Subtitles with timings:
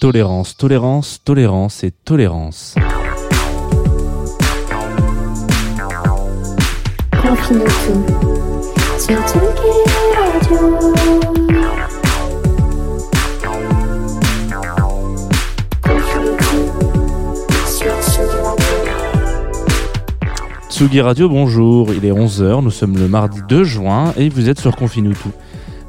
[0.00, 2.76] Tolérance, tolérance, tolérance et tolérance.
[20.70, 24.60] Tsugi Radio, bonjour, il est 11h, nous sommes le mardi 2 juin et vous êtes
[24.60, 25.30] sur Confinutu.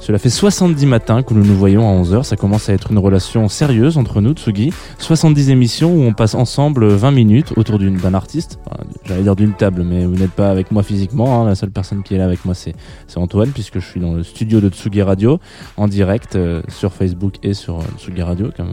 [0.10, 2.98] Cela fait 70 matins que nous nous voyons à 11h, ça commence à être une
[2.98, 4.74] relation sérieuse entre nous, Tsugi.
[4.98, 8.58] 70 émissions où on passe ensemble 20 minutes autour d'un artiste,
[9.06, 11.46] j'allais dire d'une table, mais vous n'êtes pas avec moi physiquement, hein.
[11.46, 12.74] la seule personne qui est là avec moi c'est
[13.18, 15.40] Antoine, puisque je suis dans le studio de Tsugi Radio,
[15.78, 18.72] en direct euh, sur Facebook et sur euh, Tsugi Radio, comme...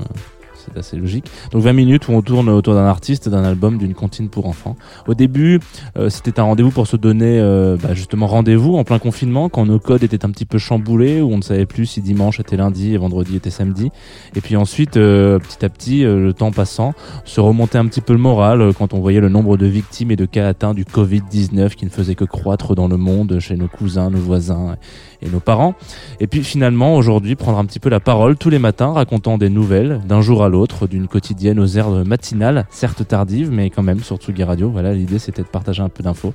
[0.67, 1.27] c'est assez logique.
[1.53, 4.77] Donc 20 minutes où on tourne autour d'un artiste, d'un album, d'une comptine pour enfants.
[5.07, 5.61] Au début,
[5.99, 9.67] euh, c'était un rendez-vous pour se donner euh, bah, justement rendez-vous en plein confinement, quand
[9.67, 12.57] nos codes étaient un petit peu chamboulés, où on ne savait plus si dimanche était
[12.57, 13.91] lundi et vendredi était samedi.
[14.35, 16.95] Et puis ensuite, euh, petit à petit, le temps passant,
[17.25, 20.17] se remontait un petit peu le moral quand on voyait le nombre de victimes et
[20.17, 23.69] de cas atteints du Covid-19 qui ne faisait que croître dans le monde, chez nos
[23.69, 24.77] cousins, nos voisins
[25.23, 25.75] et nos parents.
[26.21, 29.49] Et puis finalement, aujourd'hui, prendre un petit peu la parole tous les matins, racontant des
[29.49, 34.01] nouvelles d'un jour à l'autre, d'une quotidienne aux airs matinales, certes tardives, mais quand même
[34.01, 34.71] sur Tsugi Radio.
[34.71, 36.35] Voilà, l'idée c'était de partager un peu d'infos.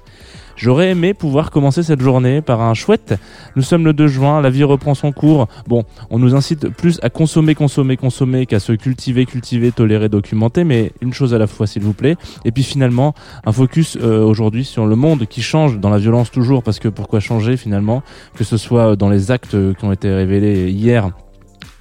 [0.55, 3.15] J'aurais aimé pouvoir commencer cette journée par un chouette.
[3.55, 5.47] Nous sommes le 2 juin, la vie reprend son cours.
[5.67, 10.63] Bon, on nous incite plus à consommer, consommer, consommer qu'à se cultiver, cultiver, tolérer, documenter,
[10.63, 12.15] mais une chose à la fois, s'il vous plaît.
[12.45, 13.13] Et puis finalement,
[13.45, 16.87] un focus euh, aujourd'hui sur le monde qui change dans la violence toujours, parce que
[16.87, 18.03] pourquoi changer finalement,
[18.35, 21.11] que ce soit dans les actes qui ont été révélés hier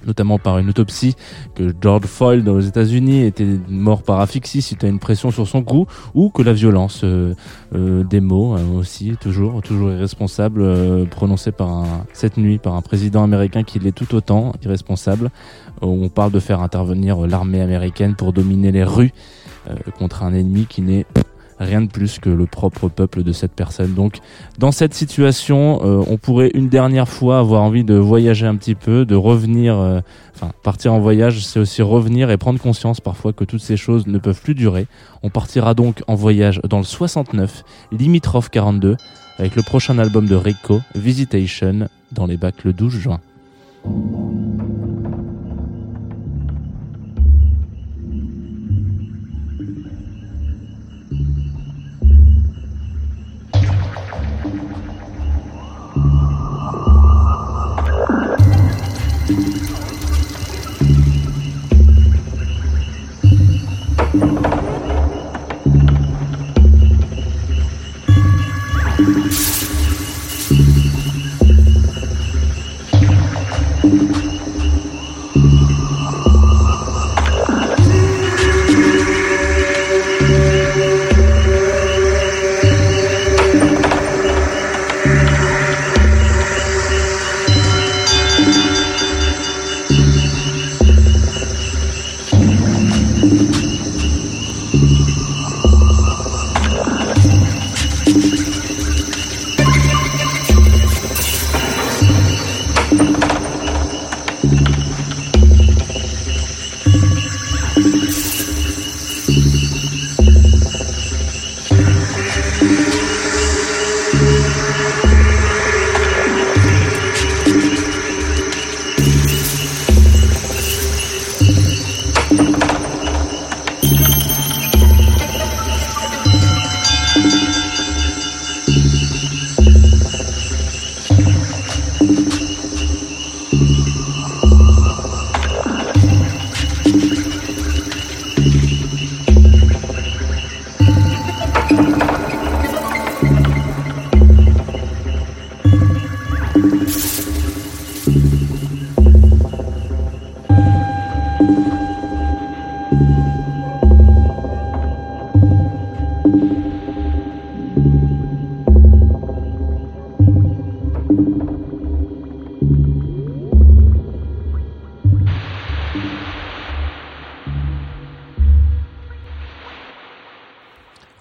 [0.05, 1.15] notamment par une autopsie
[1.55, 5.63] que George Floyd aux États-Unis était mort par asphyxie suite à une pression sur son
[5.63, 7.33] cou, ou que la violence euh,
[7.73, 12.75] euh, des mots euh, aussi toujours toujours irresponsable euh, prononcée par un, cette nuit par
[12.75, 15.29] un président américain qui l'est tout autant irresponsable.
[15.81, 19.13] On parle de faire intervenir l'armée américaine pour dominer les rues
[19.97, 21.05] contre un ennemi qui n'est
[21.61, 23.93] rien de plus que le propre peuple de cette personne.
[23.93, 24.17] Donc,
[24.57, 28.75] dans cette situation, euh, on pourrait une dernière fois avoir envie de voyager un petit
[28.75, 30.01] peu, de revenir, euh,
[30.35, 34.07] enfin, partir en voyage, c'est aussi revenir et prendre conscience parfois que toutes ces choses
[34.07, 34.87] ne peuvent plus durer.
[35.23, 38.97] On partira donc en voyage dans le 69, limitrophe 42,
[39.37, 43.19] avec le prochain album de Rico, Visitation, dans les bacs le 12 juin.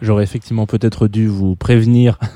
[0.02, 2.18] J'aurais effectivement peut-être dû vous prévenir,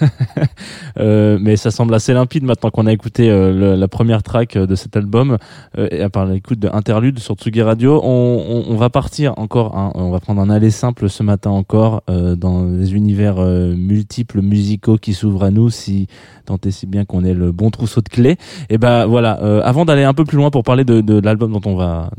[1.00, 4.64] Euh, mais ça semble assez limpide maintenant qu'on a écouté euh, la première track euh,
[4.66, 5.38] de cet album
[5.76, 6.70] euh, et à part l'écoute de
[7.18, 8.00] sur Tsugi Radio.
[8.04, 11.50] On, on, on va partir encore, hein, on va prendre un aller simple ce matin
[11.50, 16.06] encore euh, dans des univers multiples musicaux qui s'ouvrent à nous si
[16.46, 18.36] tant et si bien qu'on ait le bon trousseau de clés.
[18.68, 21.52] Et ben voilà, euh, avant d'aller un peu plus loin pour parler de, de l'album
[21.52, 22.10] dont on va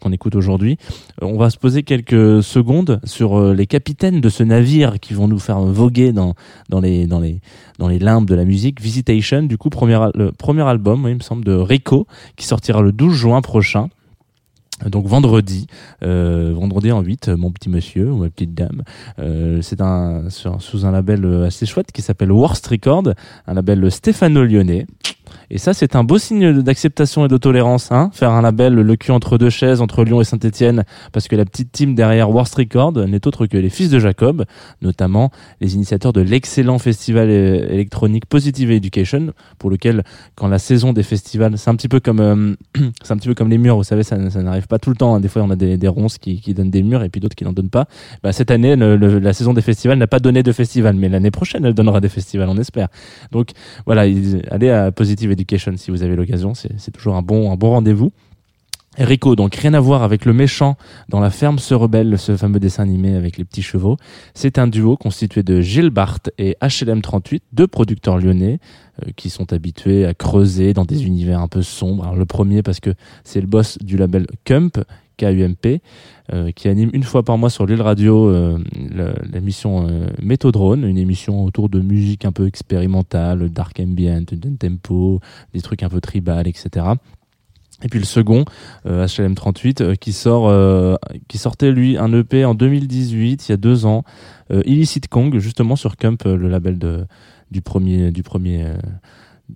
[0.00, 0.76] qu'on écoute aujourd'hui,
[1.20, 5.38] on va se poser quelques secondes sur les capitaines de ce navire qui vont nous
[5.38, 6.34] faire voguer dans
[6.68, 7.40] dans les dans les
[7.78, 8.80] dans les limbes de la musique.
[8.80, 12.06] Visitation, du coup, premier le premier album, il me semble, de Rico,
[12.36, 13.88] qui sortira le 12 juin prochain.
[14.86, 15.66] Donc vendredi,
[16.02, 18.82] euh, vendredi en 8, euh, mon petit monsieur ou ma petite dame.
[19.18, 23.04] Euh, c'est un sous un label euh, assez chouette qui s'appelle Worst Record,
[23.46, 24.86] un label stéphano-lyonnais.
[25.50, 28.10] Et ça, c'est un beau signe d'acceptation et de tolérance, hein.
[28.12, 31.44] Faire un label le cul entre deux chaises, entre Lyon et Saint-Etienne, parce que la
[31.44, 34.44] petite team derrière Worst Record n'est autre que les fils de Jacob,
[34.80, 35.30] notamment
[35.60, 41.02] les initiateurs de l'excellent festival euh, électronique Positive Education, pour lequel, quand la saison des
[41.02, 42.54] festivals, c'est un petit peu comme, euh,
[43.02, 44.96] c'est un petit peu comme les murs, vous savez, ça, ça n'arrive pas tout le
[44.96, 45.14] temps.
[45.14, 45.20] hein.
[45.20, 47.36] Des fois, on a des, des ronces qui, qui donnent des murs et puis d'autres
[47.36, 47.86] qui n'en donnent pas.
[48.22, 51.64] Bah, cette année, la saison des festivals n'a pas donné de festival, mais l'année prochaine,
[51.64, 52.88] elle donnera des festivals, on espère.
[53.30, 53.50] Donc,
[53.86, 57.70] voilà, il- allez à Positive Education si vous avez l'occasion, c'est toujours un bon, bon
[57.70, 58.12] rendez-vous.
[58.98, 60.76] Rico, donc rien à voir avec le méchant
[61.08, 63.96] dans La ferme se rebelle, ce fameux dessin animé avec les petits chevaux.
[64.34, 68.58] C'est un duo constitué de Gilles Barthes et HLM38, deux producteurs lyonnais
[69.02, 72.14] euh, qui sont habitués à creuser dans des univers un peu sombres.
[72.14, 72.90] Le premier parce que
[73.24, 74.78] c'est le boss du label Cump,
[75.16, 75.80] KUMP,
[76.32, 78.58] euh, qui anime une fois par mois sur l'île radio euh,
[79.32, 84.24] l'émission euh, Méthodrone, une émission autour de musique un peu expérimentale, dark ambient,
[84.58, 85.20] tempo,
[85.52, 86.86] des trucs un peu tribal, etc.
[87.84, 88.44] Et puis le second,
[88.86, 90.52] euh, HLM38, euh, qui sort,
[91.28, 94.04] qui sortait lui un EP en 2018, il y a deux ans,
[94.50, 97.06] Illicit Kong, justement sur Cump, le label de,
[97.50, 98.66] du premier, du premier,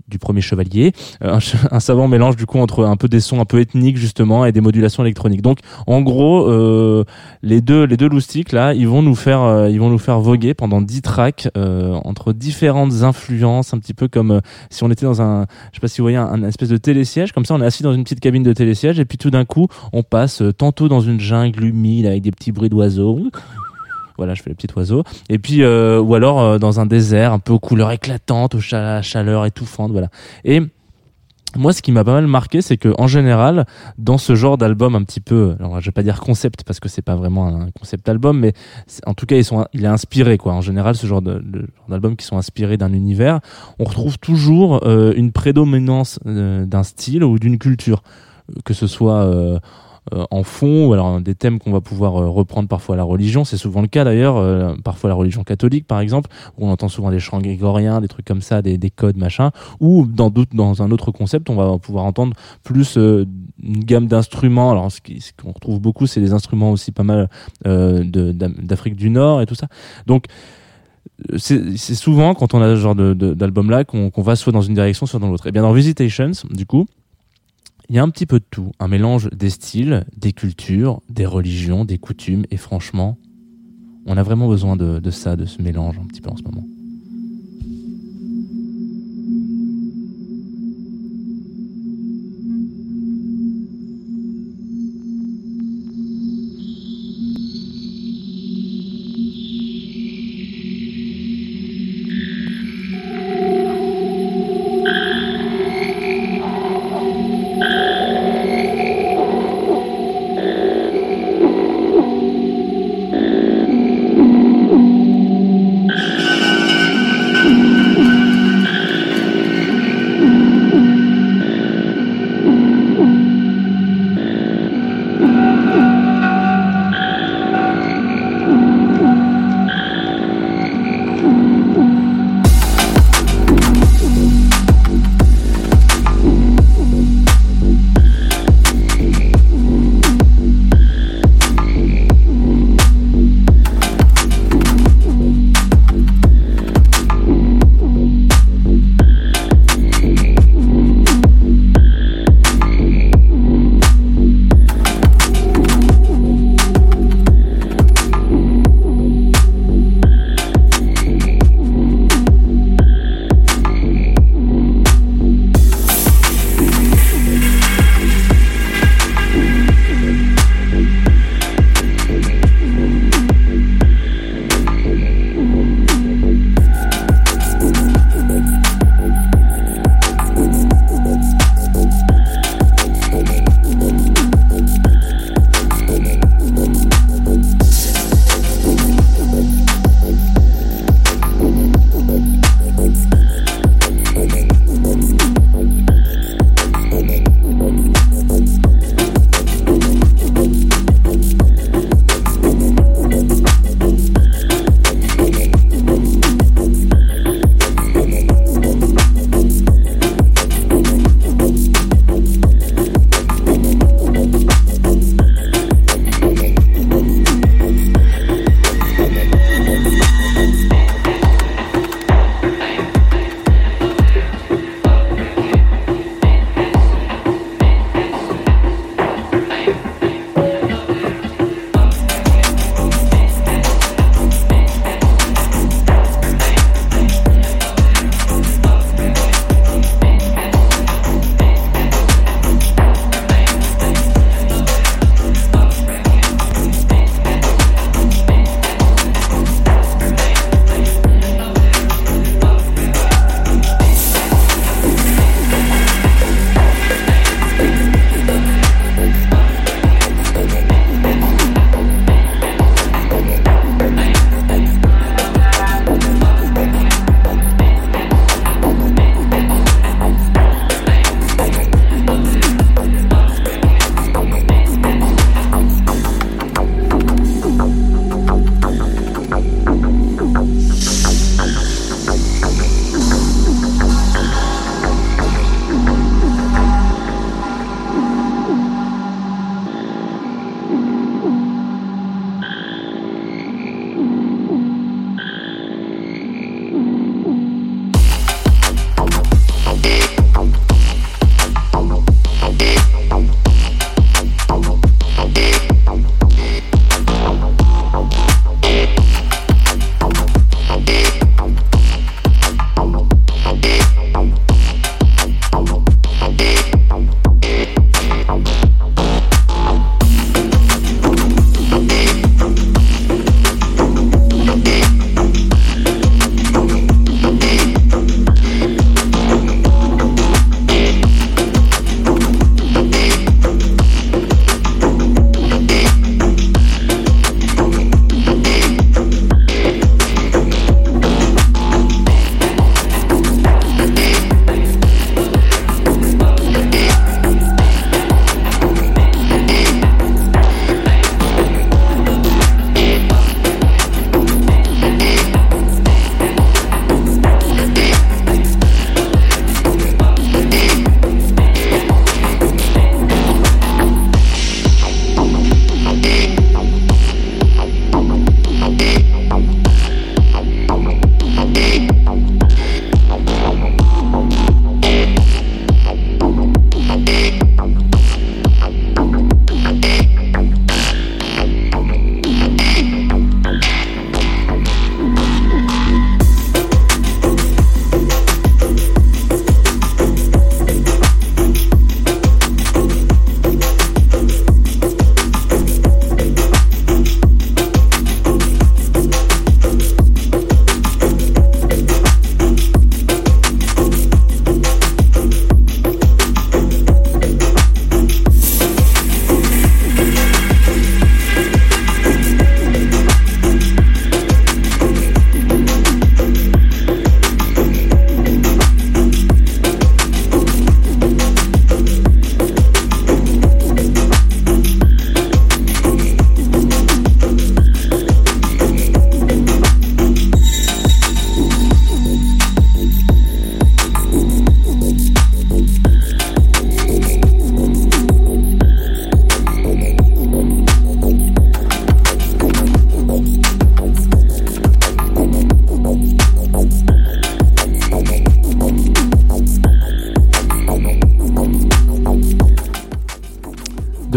[0.08, 3.40] du premier chevalier, Euh, un, un savant mélange du coup entre un peu des sons
[3.40, 5.42] un peu ethniques justement et des modulations électroniques.
[5.42, 7.04] Donc en gros, euh,
[7.42, 10.20] les deux, les deux loustiques là, ils vont nous faire, euh, ils vont nous faire
[10.20, 14.40] voguer pendant 10 tracks euh, entre différentes influences, un petit peu comme euh,
[14.70, 16.76] si on était dans un, je sais pas si vous voyez un, un espèce de
[16.76, 19.30] télésiège, comme ça on est assis dans une petite cabine de télésiège et puis tout
[19.30, 23.20] d'un coup on passe tantôt dans une jungle humide avec des petits bruits d'oiseaux.
[24.18, 25.04] Voilà, je fais le petit oiseau.
[25.28, 28.60] Et puis, euh, ou alors euh, dans un désert un peu aux couleurs éclatantes, aux
[28.60, 30.08] cha- chaleurs étouffantes, voilà.
[30.44, 30.60] Et
[31.56, 33.64] moi, ce qui m'a pas mal marqué, c'est que en général,
[33.96, 36.88] dans ce genre d'album un petit peu, alors je vais pas dire concept parce que
[36.88, 38.52] c'est pas vraiment un concept album, mais
[39.06, 40.52] en tout cas, ils sont, il est inspiré quoi.
[40.52, 43.40] En général, ce genre d'albums qui sont inspirés d'un univers,
[43.78, 48.02] on retrouve toujours euh, une prédominance euh, d'un style ou d'une culture,
[48.64, 49.58] que ce soit euh,
[50.12, 53.44] en fond ou alors des thèmes qu'on va pouvoir euh, reprendre parfois à la religion.
[53.44, 56.88] C'est souvent le cas d'ailleurs, euh, parfois la religion catholique par exemple, où on entend
[56.88, 60.82] souvent des chants grégoriens, des trucs comme ça, des, des codes machin, ou dans dans
[60.82, 63.26] un autre concept, on va pouvoir entendre plus euh,
[63.62, 64.70] une gamme d'instruments.
[64.70, 65.00] Alors ce
[65.36, 67.28] qu'on retrouve beaucoup, c'est des instruments aussi pas mal
[67.66, 69.66] euh, d'Afrique du Nord et tout ça.
[70.06, 70.26] Donc
[71.32, 74.62] euh, c'est souvent quand on a ce genre d'album là qu'on qu'on va soit dans
[74.62, 75.46] une direction soit dans l'autre.
[75.46, 76.86] Et bien dans Visitations, du coup,
[77.88, 81.26] il y a un petit peu de tout, un mélange des styles, des cultures, des
[81.26, 83.18] religions, des coutumes, et franchement,
[84.06, 86.64] on a vraiment besoin de, ça, de ce mélange un petit peu en ce moment.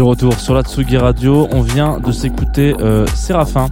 [0.00, 3.68] De retour sur la Tsugi Radio, on vient de s'écouter euh, Séraphin,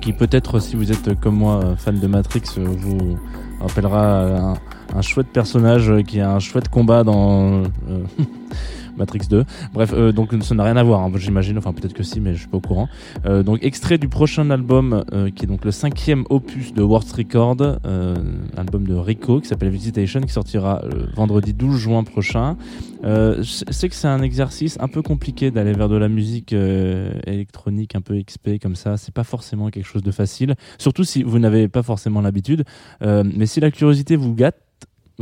[0.00, 3.18] qui peut-être, si vous êtes comme moi euh, fan de Matrix, euh, vous
[3.60, 4.54] rappellera
[4.94, 7.64] un, chouette personnage qui a un chouette combat dans
[9.00, 9.44] Matrix 2.
[9.72, 11.58] Bref, euh, donc ça n'a rien à voir, hein, j'imagine.
[11.58, 12.88] Enfin, peut-être que si, mais je suis pas au courant.
[13.26, 17.10] Euh, donc, extrait du prochain album, euh, qui est donc le cinquième opus de World
[17.10, 18.14] Record, euh,
[18.56, 20.82] album de Rico, qui s'appelle Visitation, qui sortira
[21.16, 22.56] vendredi 12 juin prochain.
[23.04, 26.52] Euh, je sais que c'est un exercice un peu compliqué d'aller vers de la musique
[26.52, 28.98] euh, électronique, un peu XP comme ça.
[28.98, 32.64] C'est pas forcément quelque chose de facile, surtout si vous n'avez pas forcément l'habitude.
[33.00, 34.56] Mais si la curiosité vous gâte,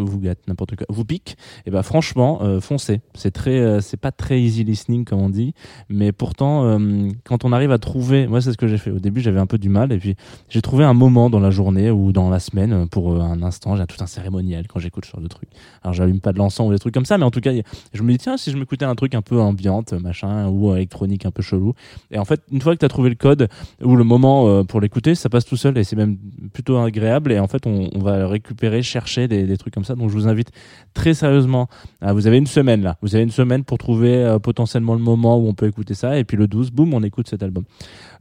[0.04, 1.36] vous gâte n'importe quoi, vous pique,
[1.66, 3.00] et ben franchement, euh, foncez.
[3.14, 5.54] C'est très, euh, c'est pas très easy listening comme on dit,
[5.88, 8.90] mais pourtant, euh, quand on arrive à trouver, moi c'est ce que j'ai fait.
[8.90, 10.16] Au début, j'avais un peu du mal, et puis
[10.48, 13.76] j'ai trouvé un moment dans la journée ou dans la semaine pour un instant.
[13.76, 15.48] J'ai tout un cérémonial quand j'écoute ce genre de truc.
[15.82, 17.52] Alors j'allume pas de l'encens ou des trucs comme ça, mais en tout cas,
[17.92, 21.26] je me dis tiens, si je m'écoutais un truc un peu ambiante, machin, ou électronique
[21.26, 21.74] un peu chelou.
[22.10, 23.48] Et en fait, une fois que tu as trouvé le code
[23.82, 26.16] ou le moment pour l'écouter, ça passe tout seul et c'est même
[26.52, 27.32] plutôt agréable.
[27.32, 29.87] Et en fait, on, on va récupérer, chercher des, des trucs comme ça.
[29.96, 30.50] Donc, je vous invite
[30.94, 31.68] très sérieusement.
[32.02, 32.96] vous avez une semaine là.
[33.02, 36.18] Vous avez une semaine pour trouver euh, potentiellement le moment où on peut écouter ça.
[36.18, 37.64] Et puis le 12, boum, on écoute cet album.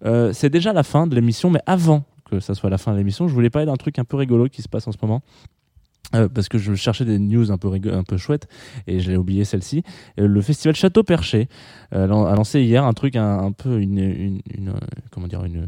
[0.06, 2.98] Euh, c'est déjà la fin de l'émission, mais avant que ça soit la fin de
[2.98, 5.22] l'émission, je voulais parler d'un truc un peu rigolo qui se passe en ce moment.
[6.16, 8.48] Euh, parce que je cherchais des news un peu un peu chouettes
[8.88, 9.84] et j'ai oublié celle-ci.
[10.18, 11.50] Le festival Château Perché
[11.92, 14.40] a lancé hier un truc un, peu une,
[15.12, 15.68] comment dire une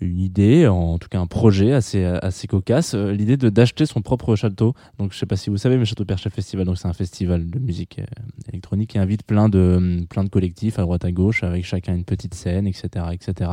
[0.00, 4.02] une idée, en tout cas un projet assez assez cocasse, euh, l'idée de d'acheter son
[4.02, 4.74] propre château.
[4.98, 7.48] Donc je sais pas si vous savez, mais Château Perché Festival, donc c'est un festival
[7.48, 8.04] de musique euh,
[8.50, 12.04] électronique qui invite plein de plein de collectifs à droite à gauche avec chacun une
[12.04, 13.50] petite scène, etc., etc.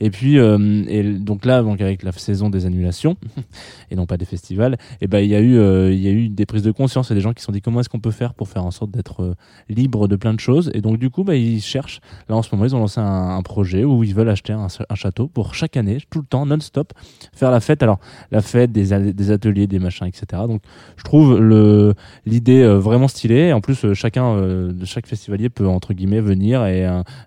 [0.00, 3.16] Et puis euh, et donc là, donc avec la saison des annulations
[3.90, 6.12] et non pas des festivals, et ben il y a eu euh, il y a
[6.12, 8.00] eu des prises de conscience et des gens qui se sont dit comment est-ce qu'on
[8.00, 9.36] peut faire pour faire en sorte d'être
[9.68, 10.70] libre de plein de choses?
[10.74, 12.00] Et donc du coup, bah, ils cherchent.
[12.28, 14.66] Là en ce moment, ils ont lancé un, un projet où ils veulent acheter un,
[14.66, 16.92] un château pour chaque année, tout le temps, non-stop,
[17.34, 17.82] faire la fête.
[17.82, 17.98] Alors
[18.30, 18.92] la fête, des,
[19.30, 20.42] ateliers, des machins, etc.
[20.46, 20.62] Donc
[20.96, 21.94] je trouve le
[22.24, 23.52] l'idée euh, vraiment stylée.
[23.52, 26.86] En plus, euh, chacun euh, de chaque festivalier peut entre guillemets venir et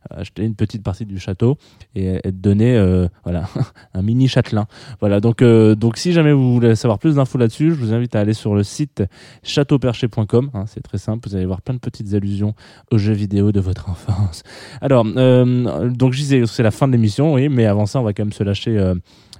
[0.09, 1.57] acheter une petite partie du château
[1.95, 3.49] et, et donner euh, voilà
[3.93, 4.67] un mini châtelain.
[4.99, 8.19] Voilà donc donc si jamais vous voulez savoir plus d'infos là-dessus, je vous invite à
[8.19, 9.03] aller sur le site
[9.43, 10.51] châteauperché.com.
[10.53, 12.53] hein, c'est très simple, vous allez voir plein de petites allusions
[12.91, 14.43] aux jeux vidéo de votre enfance.
[14.81, 18.13] Alors donc je disais c'est la fin de l'émission, oui, mais avant ça on va
[18.13, 18.77] quand même se lâcher.
[18.77, 18.95] euh,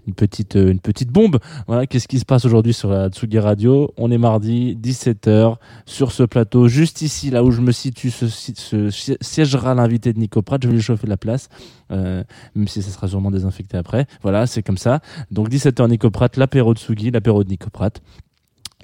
[0.10, 1.40] une petite, euh, une petite bombe.
[1.68, 3.94] Voilà, qu'est-ce qui se passe aujourd'hui sur la Tsugi Radio?
[3.98, 8.90] On est mardi, 17h, sur ce plateau, juste ici, là où je me situe, se,
[9.22, 10.62] siégera l'invité de Nico Pratt.
[10.62, 11.50] Je vais lui chauffer la place,
[11.92, 12.24] euh,
[12.56, 14.08] même si ça sera sûrement désinfecté après.
[14.22, 15.00] Voilà, c'est comme ça.
[15.32, 18.02] Donc 17h Nico Pratt, l'apéro de Tsugi, l'apéro de Nico Pratt.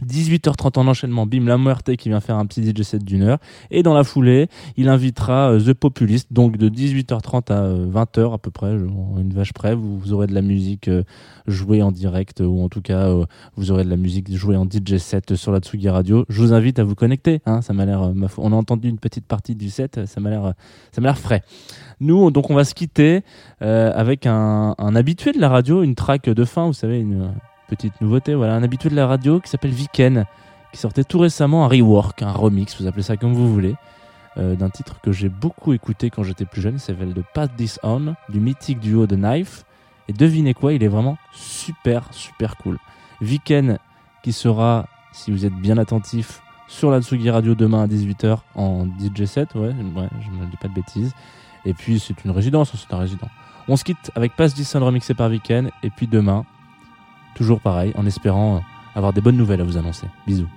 [0.03, 3.37] 18h30 en enchaînement, bim, la Muerte qui vient faire un petit DJ set d'une heure.
[3.71, 8.33] Et dans la foulée, il invitera euh, The Populist, donc de 18h30 à euh, 20h
[8.33, 11.03] à peu près, une vache près, vous, vous aurez de la musique euh,
[11.47, 14.55] jouée en direct, euh, ou en tout cas, euh, vous aurez de la musique jouée
[14.57, 16.25] en DJ set sur la Tsugi Radio.
[16.29, 18.99] Je vous invite à vous connecter, hein, ça m'a l'air, euh, on a entendu une
[18.99, 20.51] petite partie du set, euh, ça m'a l'air, euh,
[20.91, 21.43] ça m'a l'air frais.
[21.99, 23.23] Nous, donc, on va se quitter
[23.61, 27.31] euh, avec un, un habitué de la radio, une track de fin, vous savez, une
[27.67, 30.25] petite nouveauté, voilà, un habitué de la radio qui s'appelle Viken,
[30.71, 33.75] qui sortait tout récemment un rework, un remix, vous appelez ça comme vous voulez,
[34.37, 37.49] euh, d'un titre que j'ai beaucoup écouté quand j'étais plus jeune, il s'appelle de Pass
[37.55, 39.63] This On, du mythique duo de Knife.
[40.07, 42.77] Et devinez quoi, il est vraiment super, super cool.
[43.21, 43.79] Viken
[44.23, 48.85] qui sera, si vous êtes bien attentif, sur la Tsugi Radio demain à 18h en
[48.85, 51.13] DJ set, ouais, ouais je ne dis pas de bêtises.
[51.63, 53.29] Et puis c'est une résidence, c'est un résident.
[53.67, 56.45] On se quitte avec Pass This On remixé par Viken, et puis demain,
[57.35, 58.63] toujours pareil, en espérant
[58.95, 60.07] avoir des bonnes nouvelles à vous annoncer.
[60.25, 60.47] Bisous.